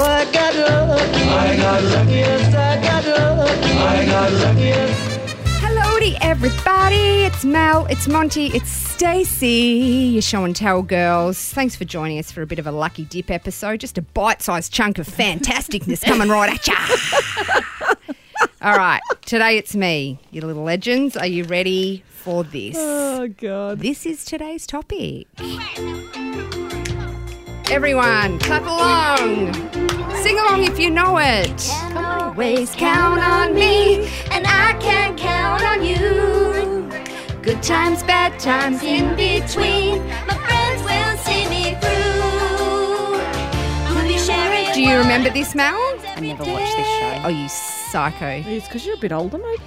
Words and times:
I 0.00 0.30
got 0.30 0.54
lucky. 0.54 1.22
I 1.22 1.56
got 1.56 1.82
lucky. 1.82 2.10
Yes, 2.12 2.54
I 2.54 2.80
got 2.80 3.04
lucky. 3.36 3.70
I 3.72 4.06
got 4.06 4.32
lucky. 4.32 4.60
Yes. 4.60 5.32
Hello 5.60 5.98
to 5.98 6.24
everybody. 6.24 7.24
It's 7.24 7.44
Mel, 7.44 7.84
it's 7.86 8.06
Monty, 8.06 8.46
it's 8.46 8.70
Stacey, 8.70 10.10
your 10.12 10.22
show 10.22 10.44
and 10.44 10.54
tell 10.54 10.82
girls. 10.82 11.52
Thanks 11.52 11.74
for 11.74 11.84
joining 11.84 12.20
us 12.20 12.30
for 12.30 12.42
a 12.42 12.46
bit 12.46 12.60
of 12.60 12.66
a 12.68 12.70
lucky 12.70 13.06
dip 13.06 13.28
episode. 13.28 13.80
Just 13.80 13.98
a 13.98 14.02
bite-sized 14.02 14.72
chunk 14.72 14.98
of 14.98 15.08
fantasticness 15.08 16.04
coming 16.04 16.28
right 16.28 16.52
at 16.54 16.66
ya. 16.66 18.06
All 18.62 18.76
right, 18.76 19.00
today 19.22 19.58
it's 19.58 19.74
me, 19.74 20.20
you 20.30 20.42
little 20.42 20.62
legends. 20.62 21.16
Are 21.16 21.26
you 21.26 21.42
ready 21.42 22.04
for 22.08 22.44
this? 22.44 22.76
Oh 22.78 23.26
God. 23.26 23.80
This 23.80 24.06
is 24.06 24.24
today's 24.24 24.64
topic. 24.64 25.26
Everyone, 27.70 28.38
clap 28.38 28.62
along. 28.62 29.77
Sing 30.28 30.40
along 30.40 30.64
if 30.64 30.78
you 30.78 30.90
know 30.90 31.16
it. 31.16 31.70
Always 31.96 32.74
count 32.74 33.18
on 33.18 33.54
me, 33.54 34.06
and 34.30 34.46
I 34.46 34.76
can 34.78 35.16
count 35.16 35.62
on 35.62 35.82
you. 35.82 36.86
Good 37.40 37.62
times, 37.62 38.02
bad 38.02 38.38
times 38.38 38.82
in 38.82 39.16
between. 39.16 40.06
My 40.26 40.36
friends 40.44 40.82
will 40.82 41.16
see 41.24 41.48
me 41.48 41.74
through. 41.80 43.14
We'll 43.94 44.06
be 44.06 44.18
sharing. 44.18 44.74
Do 44.74 44.82
you 44.82 44.98
remember 44.98 45.30
this, 45.30 45.54
Mel? 45.54 45.74
I 45.74 46.20
never 46.20 46.44
watched 46.44 46.76
this 46.76 46.86
show. 46.86 47.22
Oh, 47.24 47.28
you 47.28 47.48
psycho. 47.48 48.42
It's 48.46 48.66
because 48.66 48.84
you're 48.84 48.96
a 48.96 49.00
bit 49.00 49.12
older, 49.12 49.38
maybe. 49.38 49.62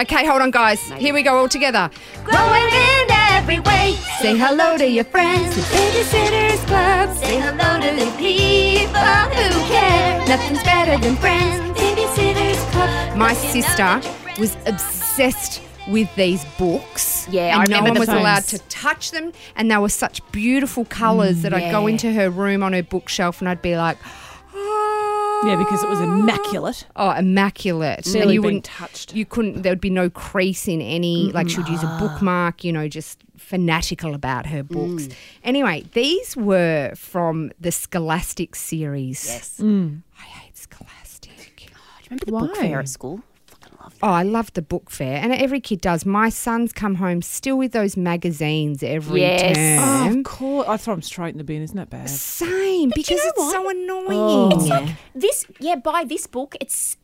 Okay, 0.00 0.26
hold 0.26 0.42
on, 0.42 0.50
guys. 0.50 0.82
Here 0.94 1.14
we 1.14 1.22
go 1.22 1.36
all 1.36 1.48
together. 1.48 1.88
Growing 2.24 2.64
in 2.64 3.06
every 3.08 3.60
way. 3.60 3.92
Say 4.20 4.36
hello 4.36 4.76
to 4.78 4.88
your 4.88 5.04
friends. 5.04 5.54
The 5.54 5.62
Babysitters 5.62 6.66
Club. 6.66 7.21
Nothing's 10.32 10.62
better 10.62 10.96
than 10.96 11.14
friends. 11.16 11.78
Babysitters 11.78 12.56
Club. 12.70 13.18
My 13.18 13.34
sister 13.34 14.00
was 14.40 14.56
obsessed 14.64 15.60
with 15.88 16.08
these 16.16 16.42
books. 16.56 17.28
Yeah, 17.28 17.58
I 17.58 17.64
and 17.64 17.70
no 17.70 17.76
remember 17.76 17.88
one 17.88 17.94
the 17.94 18.00
was 18.00 18.08
allowed 18.08 18.44
to 18.44 18.58
touch 18.70 19.10
them, 19.10 19.34
and 19.56 19.70
they 19.70 19.76
were 19.76 19.90
such 19.90 20.22
beautiful 20.32 20.86
colours 20.86 21.42
that 21.42 21.52
I'd 21.52 21.70
go 21.70 21.86
into 21.86 22.10
her 22.14 22.30
room 22.30 22.62
on 22.62 22.72
her 22.72 22.82
bookshelf, 22.82 23.42
and 23.42 23.48
I'd 23.50 23.60
be 23.60 23.76
like, 23.76 23.98
oh. 24.54 25.42
Yeah, 25.44 25.56
because 25.56 25.82
it 25.82 25.90
was 25.90 26.00
immaculate. 26.00 26.86
Oh, 26.96 27.10
immaculate. 27.10 28.06
and 28.06 28.14
you 28.14 28.40
been 28.40 28.42
wouldn't 28.42 28.64
touched. 28.64 29.14
You 29.14 29.26
couldn't. 29.26 29.60
There 29.60 29.72
would 29.72 29.82
be 29.82 29.90
no 29.90 30.08
crease 30.08 30.66
in 30.66 30.80
any. 30.80 31.30
Like 31.30 31.50
she 31.50 31.58
would 31.58 31.68
use 31.68 31.82
a 31.82 31.88
ah. 31.88 31.98
bookmark. 32.00 32.64
You 32.64 32.72
know, 32.72 32.88
just 32.88 33.18
fanatical 33.36 34.14
about 34.14 34.46
her 34.46 34.62
books. 34.62 35.08
Mm. 35.08 35.14
Anyway, 35.44 35.84
these 35.92 36.36
were 36.36 36.92
from 36.94 37.52
the 37.60 37.72
Scholastic 37.72 38.54
series. 38.54 39.26
Yes. 39.26 39.60
I 39.60 39.64
hate 40.70 41.06
Scholastic. 41.08 41.70
Remember 42.10 42.24
the 42.26 42.32
book 42.32 42.56
Why? 42.56 42.60
fair 42.60 42.80
at 42.80 42.88
school? 42.88 43.22
Fucking 43.46 43.78
love 43.80 43.94
Oh, 44.02 44.08
I 44.08 44.22
love 44.22 44.52
the 44.52 44.62
book 44.62 44.90
fair, 44.90 45.18
and 45.22 45.32
every 45.32 45.60
kid 45.60 45.80
does. 45.80 46.04
My 46.04 46.28
sons 46.28 46.72
come 46.72 46.96
home 46.96 47.22
still 47.22 47.56
with 47.56 47.72
those 47.72 47.96
magazines 47.96 48.82
every 48.82 49.20
Yes. 49.22 49.56
Oh, 49.56 50.04
term. 50.04 50.12
of 50.12 50.18
oh, 50.18 50.22
course. 50.22 50.68
I 50.68 50.76
throw 50.76 50.94
them 50.94 51.02
straight 51.02 51.30
in 51.34 51.38
the 51.38 51.44
bin. 51.44 51.62
Isn't 51.62 51.76
that 51.76 51.90
bad? 51.90 52.10
Same, 52.10 52.90
because 52.94 53.18
know 53.18 53.28
it's 53.28 53.38
what? 53.38 53.52
so 53.52 53.70
annoying. 53.70 54.06
Oh. 54.10 54.50
It's 54.54 54.68
that. 54.68 54.96
This, 55.14 55.46
yeah, 55.60 55.76
buy 55.76 56.04
this 56.04 56.26
book. 56.26 56.56
It's 56.60 56.96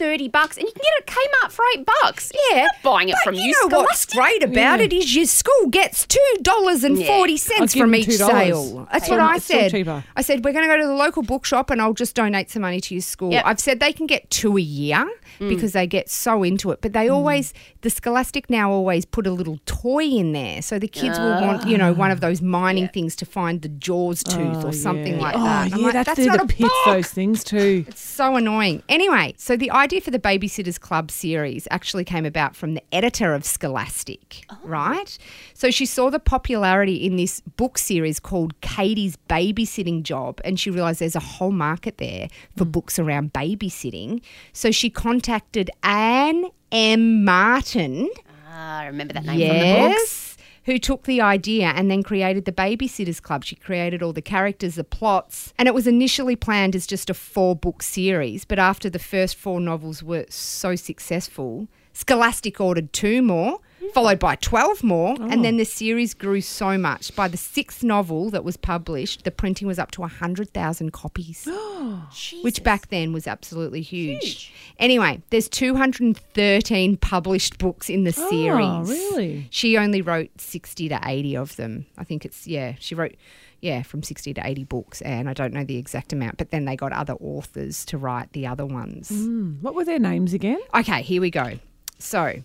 30 0.00 0.28
bucks 0.28 0.56
and 0.56 0.66
you 0.66 0.72
can 0.72 0.80
get 0.82 0.92
it 0.96 1.04
at 1.06 1.14
Kmart 1.14 1.52
for 1.52 1.62
8 1.76 1.86
bucks. 2.02 2.32
Yeah, 2.50 2.66
buying 2.82 3.10
it 3.10 3.16
but 3.16 3.24
from 3.24 3.34
you 3.34 3.42
you. 3.42 3.68
know 3.68 3.80
what's 3.80 4.06
great 4.06 4.40
mm. 4.40 4.50
about 4.50 4.78
Yeah. 4.78 4.86
it 4.86 4.94
is 4.94 5.14
your 5.14 5.26
school 5.26 5.68
gets 5.68 6.06
two 6.06 6.18
dollars 6.40 6.84
and 6.84 6.96
forty 7.04 7.34
I'll 7.34 7.38
cents 7.38 7.74
give 7.74 7.82
from 7.82 7.90
them 7.90 8.00
each 8.00 8.06
$2. 8.08 8.26
sale. 8.26 8.88
That's 8.90 9.06
Hey, 9.06 9.10
what 9.12 9.20
I 9.20 9.36
it's 9.36 9.44
still 9.44 9.60
said. 9.60 9.70
cheaper. 9.70 10.02
I 10.16 10.22
said 10.22 10.42
we're 10.42 10.52
going 10.52 10.64
to 10.64 10.74
go 10.74 10.80
to 10.80 10.86
the 10.86 10.94
local 10.94 11.22
bookshop 11.22 11.68
and 11.68 11.82
I'll 11.82 11.92
just 11.92 12.14
donate 12.14 12.48
some 12.48 12.62
money 12.62 12.80
to 12.80 12.94
your 12.94 13.02
school. 13.02 13.30
Yep. 13.32 13.44
I've 13.44 13.60
said 13.60 13.80
they 13.80 13.92
can 13.92 14.06
get 14.06 14.30
two 14.30 14.56
a 14.56 14.60
year 14.60 15.06
mm. 15.38 15.48
because 15.50 15.72
they 15.74 15.86
get 15.86 16.08
so 16.08 16.42
into 16.42 16.70
it, 16.70 16.80
but 16.80 16.94
they 16.94 17.08
mm. 17.08 17.14
always 17.14 17.52
the 17.82 17.90
Scholastic 17.90 18.48
now 18.48 18.70
always 18.70 19.04
put 19.04 19.26
a 19.26 19.30
little 19.30 19.58
toy 19.66 20.04
in 20.04 20.32
there, 20.32 20.62
so 20.62 20.78
the 20.78 20.88
kids 20.88 21.18
will 21.18 21.40
want 21.42 21.66
you 21.66 21.76
know 21.76 21.92
one 21.92 22.10
of 22.10 22.20
those 22.20 22.40
mining 22.40 22.88
things 22.88 23.14
to 23.16 23.26
find 23.26 23.60
the 23.60 23.68
Jaws 23.68 24.24
tooth 24.24 24.64
or 24.64 24.68
oh, 24.68 24.70
something 24.70 25.16
yeah. 25.16 25.20
like 25.20 25.34
oh, 25.36 25.44
that. 25.44 25.72
I'm 25.72 25.78
yeah, 25.78 25.84
like, 25.84 25.92
that's, 25.92 26.06
that's 26.06 26.18
there 26.20 26.28
not 26.28 26.44
a 26.44 26.46
pits 26.46 26.60
book. 26.60 26.86
those 26.86 27.08
things 27.10 27.44
too. 27.44 27.84
It's 27.86 28.00
so 28.00 28.36
annoying. 28.36 28.82
Anyway, 28.88 29.34
so 29.36 29.56
the 29.56 29.70
idea 29.70 29.89
for 29.98 30.12
the 30.12 30.18
Babysitters 30.20 30.78
Club 30.78 31.10
series 31.10 31.66
actually 31.70 32.04
came 32.04 32.24
about 32.24 32.54
from 32.54 32.74
the 32.74 32.82
editor 32.94 33.34
of 33.34 33.44
Scholastic, 33.44 34.44
right? 34.62 35.18
So 35.54 35.70
she 35.72 35.86
saw 35.86 36.10
the 36.10 36.20
popularity 36.20 37.04
in 37.04 37.16
this 37.16 37.40
book 37.40 37.78
series 37.78 38.20
called 38.20 38.60
Katie's 38.60 39.16
Babysitting 39.28 40.04
Job, 40.04 40.40
and 40.44 40.60
she 40.60 40.70
realized 40.70 41.00
there's 41.00 41.16
a 41.16 41.20
whole 41.20 41.50
market 41.50 41.98
there 41.98 42.28
for 42.56 42.64
books 42.64 42.98
around 42.98 43.32
babysitting. 43.32 44.22
So 44.52 44.70
she 44.70 44.90
contacted 44.90 45.70
Anne 45.82 46.46
M. 46.70 47.24
Martin. 47.24 48.08
Ah, 48.46 48.80
I 48.80 48.86
remember 48.86 49.14
that 49.14 49.24
name 49.24 49.48
from 49.48 49.58
the 49.58 49.94
books. 49.94 50.29
Who 50.64 50.78
took 50.78 51.04
the 51.04 51.20
idea 51.20 51.72
and 51.74 51.90
then 51.90 52.02
created 52.02 52.44
the 52.44 52.52
Babysitters 52.52 53.20
Club. 53.22 53.44
She 53.44 53.56
created 53.56 54.02
all 54.02 54.12
the 54.12 54.20
characters, 54.20 54.74
the 54.74 54.84
plots, 54.84 55.54
and 55.58 55.66
it 55.66 55.74
was 55.74 55.86
initially 55.86 56.36
planned 56.36 56.76
as 56.76 56.86
just 56.86 57.08
a 57.08 57.14
four 57.14 57.56
book 57.56 57.82
series. 57.82 58.44
But 58.44 58.58
after 58.58 58.90
the 58.90 58.98
first 58.98 59.36
four 59.36 59.60
novels 59.60 60.02
were 60.02 60.26
so 60.28 60.76
successful, 60.76 61.66
Scholastic 61.92 62.60
ordered 62.60 62.92
two 62.92 63.22
more, 63.22 63.60
followed 63.92 64.18
by 64.18 64.36
12 64.36 64.82
more, 64.82 65.16
and 65.20 65.40
oh. 65.40 65.42
then 65.42 65.56
the 65.56 65.64
series 65.64 66.14
grew 66.14 66.40
so 66.40 66.78
much. 66.78 67.14
By 67.14 67.28
the 67.28 67.36
sixth 67.36 67.82
novel 67.82 68.30
that 68.30 68.44
was 68.44 68.56
published, 68.56 69.24
the 69.24 69.30
printing 69.30 69.66
was 69.66 69.78
up 69.78 69.90
to 69.92 70.00
100,000 70.00 70.92
copies 70.92 71.48
which 72.42 72.62
back 72.62 72.88
then 72.88 73.12
was 73.12 73.26
absolutely 73.26 73.82
huge. 73.82 74.52
Anyway, 74.78 75.22
there's 75.30 75.48
213 75.48 76.96
published 76.96 77.58
books 77.58 77.88
in 77.88 78.04
the 78.04 78.14
ah, 78.16 78.28
series. 78.28 78.66
Oh, 78.66 78.84
really? 78.84 79.48
She 79.50 79.76
only 79.76 80.02
wrote 80.02 80.30
60 80.40 80.88
to 80.88 81.00
80 81.04 81.36
of 81.36 81.56
them. 81.56 81.86
I 81.98 82.04
think 82.04 82.24
it's 82.24 82.46
yeah, 82.46 82.74
she 82.78 82.94
wrote 82.94 83.16
yeah, 83.60 83.82
from 83.82 84.02
60 84.02 84.34
to 84.34 84.40
80 84.46 84.64
books 84.64 85.02
and 85.02 85.28
I 85.28 85.34
don't 85.34 85.52
know 85.52 85.64
the 85.64 85.76
exact 85.76 86.12
amount, 86.12 86.38
but 86.38 86.50
then 86.50 86.64
they 86.64 86.76
got 86.76 86.92
other 86.92 87.14
authors 87.14 87.84
to 87.86 87.98
write 87.98 88.32
the 88.32 88.46
other 88.46 88.64
ones. 88.64 89.10
Hmm, 89.10 89.54
what 89.60 89.74
were 89.74 89.84
their 89.84 89.98
names 89.98 90.32
again? 90.32 90.60
Okay, 90.74 91.02
here 91.02 91.20
we 91.20 91.30
go. 91.30 91.58
So, 91.98 92.42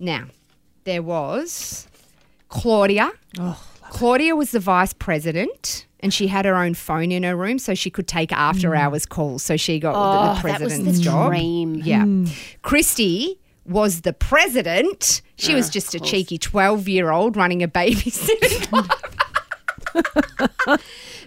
now 0.00 0.26
there 0.88 1.02
was 1.02 1.86
Claudia. 2.48 3.12
Oh, 3.38 3.62
Claudia 3.90 4.34
was 4.34 4.52
the 4.52 4.60
vice 4.60 4.94
president 4.94 5.86
and 6.00 6.14
she 6.14 6.28
had 6.28 6.44
her 6.44 6.56
own 6.56 6.74
phone 6.74 7.12
in 7.12 7.22
her 7.24 7.36
room 7.36 7.58
so 7.58 7.74
she 7.74 7.90
could 7.90 8.08
take 8.08 8.32
after 8.32 8.70
mm. 8.70 8.78
hours 8.78 9.04
calls. 9.04 9.42
So 9.42 9.56
she 9.56 9.78
got 9.78 9.92
the- 9.92 9.98
Oh, 9.98 10.02
the, 10.02 10.48
that 10.48 10.60
was 10.60 10.72
president's 10.72 10.98
the 10.98 11.04
job. 11.04 11.30
dream. 11.30 11.74
Yeah. 11.76 12.04
Hmm. 12.04 12.24
Kristy 12.62 13.38
was 13.66 14.00
the 14.00 14.14
president. 14.14 15.20
She 15.36 15.54
was 15.54 15.68
ah, 15.68 15.72
just 15.72 15.94
a 15.94 16.00
cheeky 16.00 16.38
12 16.38 16.88
year 16.88 17.10
old 17.10 17.36
running 17.36 17.62
a 17.62 17.68
babysitting 17.68 18.62
club. 18.68 18.90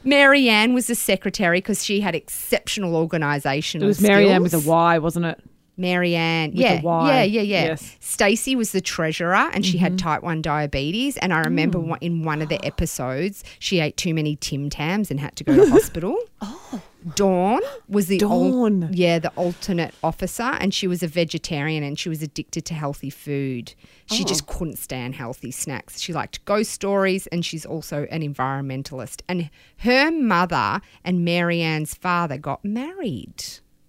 Mary 0.03 0.49
Ann 0.49 0.73
was 0.73 0.87
the 0.87 0.95
secretary 0.95 1.59
because 1.59 1.85
she 1.85 2.01
had 2.01 2.15
exceptional 2.15 2.93
organisational 2.93 3.83
it 3.83 3.85
was 3.85 4.01
Marianne 4.01 4.41
with 4.41 4.55
a 4.55 4.59
Y, 4.59 4.97
wasn't 4.97 5.25
it? 5.25 5.39
Mary 5.77 6.15
Ann. 6.15 6.51
Yeah. 6.53 6.81
Y. 6.81 7.07
Yeah, 7.07 7.23
yeah, 7.23 7.41
yeah. 7.41 7.63
Yes. 7.65 7.97
Stacey 7.99 8.55
was 8.55 8.71
the 8.71 8.81
treasurer 8.81 9.49
and 9.53 9.65
she 9.65 9.77
had 9.77 9.93
mm-hmm. 9.93 10.07
type 10.07 10.23
1 10.23 10.41
diabetes. 10.41 11.17
And 11.17 11.33
I 11.33 11.39
remember 11.41 11.79
mm. 11.79 11.87
one 11.87 11.99
in 12.01 12.23
one 12.23 12.41
of 12.41 12.49
the 12.49 12.63
episodes, 12.65 13.43
she 13.59 13.79
ate 13.79 13.97
too 13.97 14.13
many 14.13 14.35
Tim 14.35 14.69
Tams 14.69 15.11
and 15.11 15.19
had 15.19 15.35
to 15.37 15.43
go 15.43 15.55
to 15.55 15.69
hospital. 15.69 16.17
Oh. 16.43 16.81
Dawn 17.15 17.61
was 17.87 18.07
the 18.07 18.21
al- 18.21 18.51
Dawn. 18.51 18.89
yeah, 18.91 19.19
the 19.19 19.29
alternate 19.31 19.93
officer, 20.03 20.43
and 20.43 20.73
she 20.73 20.87
was 20.87 21.01
a 21.01 21.07
vegetarian 21.07 21.83
and 21.83 21.97
she 21.97 22.09
was 22.09 22.21
addicted 22.21 22.65
to 22.65 22.73
healthy 22.73 23.09
food. 23.09 23.73
She 24.05 24.23
just 24.23 24.43
oh. 24.47 24.53
couldn't 24.53 24.77
stand 24.77 25.15
healthy 25.15 25.51
snacks. 25.51 25.99
She 25.99 26.13
liked 26.13 26.43
ghost 26.45 26.71
stories, 26.71 27.27
and 27.27 27.43
she's 27.45 27.65
also 27.65 28.07
an 28.11 28.21
environmentalist. 28.21 29.21
And 29.27 29.49
her 29.77 30.11
mother 30.11 30.81
and 31.03 31.25
Mary 31.25 31.61
Anne's 31.61 31.95
father 31.95 32.37
got 32.37 32.63
married. 32.63 33.43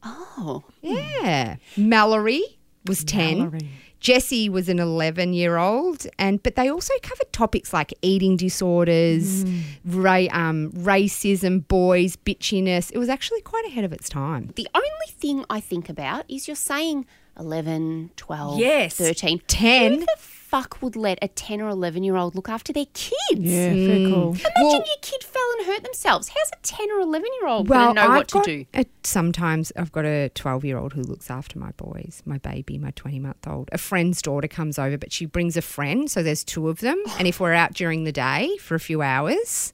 Oh. 0.05 0.65
Yeah. 0.81 1.57
Mallory 1.77 2.43
was 2.87 3.05
10. 3.05 3.39
Mallory. 3.39 3.69
Jessi 4.01 4.49
was 4.49 4.69
an 4.69 4.81
11 4.81 5.33
year 5.33 5.59
old. 5.59 6.07
And 6.19 6.43
but 6.43 6.57
they 6.57 6.69
also 6.69 6.93
covered 7.03 7.33
topics 7.33 7.73
like 7.73 7.95
eating 8.03 8.37
disorders, 8.37 9.45
ra- 9.85 10.27
um, 10.33 10.73
racism, 10.73 11.67
boys, 11.69 12.17
bitchiness. 12.17 12.91
It 12.93 12.99
was 12.99 13.09
actually 13.09 13.43
quite 13.43 13.65
ahead 13.67 13.85
of 13.85 13.93
its 13.93 14.09
time. 14.09 14.51
The 14.57 14.67
only 14.75 14.89
thing 15.09 15.45
I 15.49 15.61
think 15.61 15.89
about 15.89 16.25
is 16.29 16.49
you're 16.49 16.57
saying 16.57 17.07
11, 17.39 18.11
12, 18.17 18.59
Yes. 18.59 18.97
13. 18.97 19.41
10. 19.47 20.05
Who 20.53 20.59
the 20.59 20.63
fuck 20.65 20.83
would 20.83 20.97
let 20.97 21.19
a 21.23 21.29
10 21.29 21.61
or 21.63 21.69
11 21.69 22.03
year 22.05 22.17
old 22.17 22.35
look 22.35 22.49
after 22.49 22.73
their 22.75 22.87
kids? 22.93 23.13
Yeah, 23.41 23.71
very 23.73 24.05
hmm. 24.05 24.13
cool. 24.13 24.29
Imagine 24.33 24.53
Well- 24.57 24.73
your 24.73 24.97
kid 25.01 25.25
fell 25.25 25.43
and 25.59 25.67
hurt 25.67 25.83
themselves. 25.83 26.29
How's 26.29 26.51
a 26.53 26.63
10 26.63 26.91
or 26.91 27.01
11 27.01 27.29
year 27.41 27.49
old 27.49 27.69
Well, 27.69 27.95
going 27.95 27.97
to 27.97 28.03
know 28.03 28.09
I've 28.09 28.17
what 28.19 28.29
to 28.29 28.35
got 28.35 28.45
do? 28.45 28.65
A, 28.75 28.87
sometimes 29.03 29.73
I've 29.77 29.93
got 29.93 30.05
a 30.05 30.29
12 30.31 30.65
year 30.65 30.79
old 30.79 30.93
who 30.93 31.03
looks 31.03 31.31
after 31.31 31.59
my 31.59 31.71
boys, 31.73 32.23
my 32.27 32.39
baby, 32.39 32.77
my 32.77 32.91
20 32.93 33.19
month 33.19 33.49
old. 33.49 33.71
A 33.73 33.79
friend's 33.79 34.21
daughter 34.21 34.49
comes 34.49 34.79
over, 34.79 34.99
but 34.99 35.11
she 35.13 35.25
brings 35.25 35.57
a 35.57 35.63
friend, 35.63 36.11
so 36.11 36.23
there's 36.23 36.45
two 36.45 36.69
of 36.69 36.81
them. 36.81 37.03
And 37.19 37.27
if 37.27 37.41
we're 37.41 37.55
out 37.55 37.73
during 37.73 38.05
the 38.05 38.13
day 38.13 38.57
for 38.61 38.75
a 38.75 38.81
few 38.81 39.01
hours, 39.01 39.73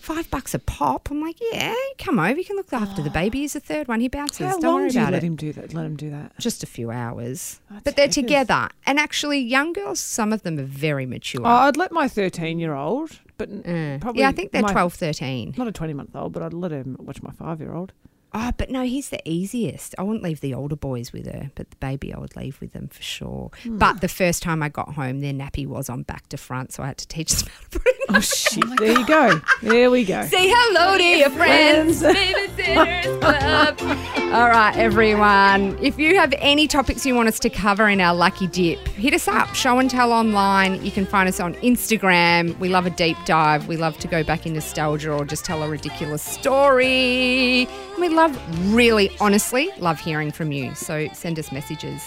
five 0.00 0.30
bucks 0.30 0.54
a 0.54 0.58
pop. 0.58 1.10
I'm 1.10 1.20
like, 1.20 1.38
yeah, 1.52 1.74
come 1.98 2.18
over, 2.18 2.38
you 2.38 2.44
can 2.44 2.56
look 2.56 2.72
after 2.72 3.02
the 3.02 3.10
baby. 3.10 3.40
He's 3.40 3.54
the 3.54 3.60
third 3.60 3.88
one. 3.88 4.00
He 4.00 4.08
bounces. 4.08 4.46
How 4.46 4.52
Don't 4.52 4.62
long 4.64 4.74
worry 4.74 4.90
do 4.90 4.94
you 4.96 5.00
about 5.00 5.12
let 5.12 5.24
it. 5.24 5.26
him 5.26 5.36
do 5.36 5.52
that? 5.54 5.72
Let 5.72 5.86
him 5.86 5.96
do 5.96 6.10
that. 6.10 6.38
Just 6.38 6.62
a 6.62 6.66
few 6.66 6.90
hours. 6.90 7.60
That's 7.70 7.84
but 7.84 7.96
they're 7.96 8.04
heckers. 8.04 8.14
together. 8.16 8.68
And 8.86 8.98
actually, 8.98 9.40
young 9.40 9.72
girls, 9.72 10.09
some 10.10 10.32
of 10.32 10.42
them 10.42 10.58
are 10.58 10.64
very 10.64 11.06
mature. 11.06 11.42
Oh, 11.44 11.48
I'd 11.48 11.76
let 11.76 11.92
my 11.92 12.08
13 12.08 12.58
year 12.58 12.74
old, 12.74 13.20
but 13.38 13.48
Uh, 13.48 13.98
probably 14.00 14.22
yeah, 14.22 14.28
I 14.28 14.32
think 14.32 14.50
they're 14.50 14.62
my- 14.62 14.72
12, 14.72 14.94
13. 14.94 15.54
Not 15.56 15.68
a 15.68 15.72
20 15.72 15.92
month 15.94 16.16
old, 16.16 16.32
but 16.32 16.42
I'd 16.42 16.52
let 16.52 16.72
him 16.72 16.96
watch 16.98 17.22
my 17.22 17.30
five 17.30 17.60
year 17.60 17.72
old. 17.72 17.92
Oh, 18.32 18.52
but 18.56 18.70
no, 18.70 18.82
he's 18.84 19.08
the 19.08 19.20
easiest. 19.28 19.92
I 19.98 20.02
wouldn't 20.04 20.22
leave 20.22 20.40
the 20.40 20.54
older 20.54 20.76
boys 20.76 21.12
with 21.12 21.26
her, 21.26 21.50
but 21.56 21.68
the 21.70 21.76
baby 21.78 22.14
I 22.14 22.18
would 22.20 22.36
leave 22.36 22.60
with 22.60 22.72
them 22.72 22.86
for 22.86 23.02
sure. 23.02 23.50
Hmm. 23.64 23.76
But 23.78 24.02
the 24.02 24.08
first 24.08 24.40
time 24.40 24.62
I 24.62 24.68
got 24.68 24.94
home, 24.94 25.18
their 25.20 25.32
nappy 25.32 25.66
was 25.66 25.88
on 25.90 26.02
back 26.04 26.28
to 26.28 26.36
front, 26.36 26.72
so 26.72 26.84
I 26.84 26.86
had 26.88 26.98
to 26.98 27.08
teach 27.08 27.32
them 27.32 27.48
how 27.52 27.60
to 27.62 27.78
put 27.80 27.86
it. 27.86 27.96
Oh, 28.08 28.20
shit. 28.20 28.64
there 28.78 28.98
you 29.00 29.06
go. 29.06 29.40
There 29.62 29.90
we 29.90 30.04
go. 30.04 30.24
Say 30.26 30.48
hello 30.48 30.96
to 30.96 31.02
your 31.04 31.30
friends. 31.30 32.02
Babysitters 32.64 33.20
Club. 33.20 33.80
All 34.32 34.48
right, 34.48 34.76
everyone. 34.76 35.76
If 35.82 35.98
you 35.98 36.16
have 36.16 36.32
any 36.38 36.68
topics 36.68 37.04
you 37.04 37.14
want 37.14 37.28
us 37.28 37.38
to 37.40 37.50
cover 37.50 37.88
in 37.88 38.00
our 38.00 38.14
Lucky 38.14 38.46
Dip, 38.46 38.78
hit 38.88 39.12
us 39.12 39.26
up. 39.26 39.54
Show 39.54 39.78
and 39.78 39.90
tell 39.90 40.12
online. 40.12 40.84
You 40.84 40.90
can 40.92 41.04
find 41.04 41.28
us 41.28 41.40
on 41.40 41.54
Instagram. 41.54 42.56
We 42.58 42.68
love 42.68 42.86
a 42.86 42.90
deep 42.90 43.16
dive. 43.24 43.66
We 43.66 43.76
love 43.76 43.98
to 43.98 44.08
go 44.08 44.22
back 44.22 44.46
in 44.46 44.52
nostalgia 44.54 45.12
or 45.12 45.24
just 45.24 45.44
tell 45.44 45.62
a 45.62 45.68
ridiculous 45.68 46.22
story. 46.22 47.66
And 47.66 47.98
we 48.00 48.08
love, 48.08 48.38
really, 48.72 49.10
honestly, 49.20 49.70
love 49.78 49.98
hearing 49.98 50.30
from 50.30 50.52
you. 50.52 50.74
So 50.74 51.08
send 51.12 51.38
us 51.38 51.50
messages. 51.50 52.06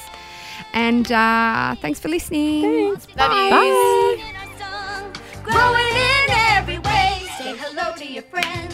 And 0.74 1.12
uh, 1.12 1.76
thanks 1.82 2.00
for 2.00 2.08
listening. 2.08 2.62
Thanks. 2.96 3.08
Love 3.18 3.32
you. 3.34 3.50
Bye. 3.50 4.16
Singing 4.18 4.36
our 4.38 4.60
song, 4.60 5.14
growing 5.44 5.96
in 5.96 6.30
every 6.56 6.80
way. 6.80 7.28
Say 7.38 7.56
hello 7.58 7.94
to 7.96 8.06
your 8.06 8.24
friends. 8.24 8.73